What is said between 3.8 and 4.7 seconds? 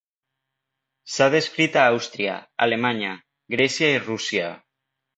i Rússia.